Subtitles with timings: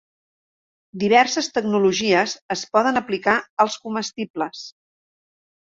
[1.03, 4.69] Diverses tecnologies es poden aplicar als comestibles.